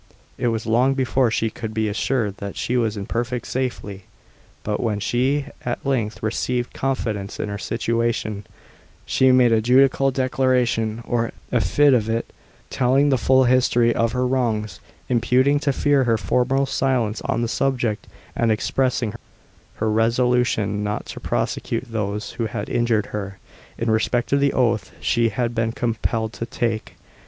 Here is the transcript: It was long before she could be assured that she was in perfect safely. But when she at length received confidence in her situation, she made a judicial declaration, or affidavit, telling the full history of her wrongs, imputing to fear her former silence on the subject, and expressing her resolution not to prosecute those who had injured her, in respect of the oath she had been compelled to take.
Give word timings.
It 0.35 0.47
was 0.47 0.65
long 0.65 0.95
before 0.95 1.29
she 1.29 1.51
could 1.51 1.75
be 1.75 1.87
assured 1.87 2.37
that 2.37 2.57
she 2.57 2.75
was 2.75 2.97
in 2.97 3.05
perfect 3.05 3.45
safely. 3.45 4.05
But 4.63 4.79
when 4.79 4.99
she 4.99 5.45
at 5.63 5.85
length 5.85 6.23
received 6.23 6.73
confidence 6.73 7.39
in 7.39 7.49
her 7.49 7.59
situation, 7.59 8.47
she 9.05 9.31
made 9.31 9.51
a 9.51 9.61
judicial 9.61 10.09
declaration, 10.09 11.03
or 11.05 11.29
affidavit, 11.51 12.33
telling 12.71 13.09
the 13.09 13.17
full 13.19 13.43
history 13.43 13.93
of 13.93 14.13
her 14.13 14.25
wrongs, 14.25 14.79
imputing 15.07 15.59
to 15.59 15.71
fear 15.71 16.05
her 16.05 16.17
former 16.17 16.65
silence 16.65 17.21
on 17.21 17.43
the 17.43 17.47
subject, 17.47 18.07
and 18.35 18.51
expressing 18.51 19.13
her 19.75 19.91
resolution 19.91 20.83
not 20.83 21.05
to 21.13 21.19
prosecute 21.19 21.91
those 21.91 22.31
who 22.31 22.47
had 22.47 22.69
injured 22.69 23.05
her, 23.13 23.37
in 23.77 23.91
respect 23.91 24.33
of 24.33 24.39
the 24.39 24.53
oath 24.53 24.93
she 24.99 25.29
had 25.29 25.53
been 25.53 25.71
compelled 25.71 26.33
to 26.33 26.47
take. 26.47 26.95